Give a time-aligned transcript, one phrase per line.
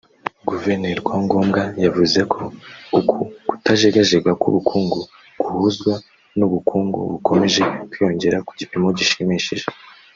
[0.49, 2.41] Guverineri Rwangombwa yavuze ko
[2.99, 3.17] uku
[3.49, 4.99] kutajegajega k’ubukungu
[5.41, 5.93] guhuzwa
[6.37, 9.65] n’ubukungu bukomeje kwiyongera ku gipimo gishimishije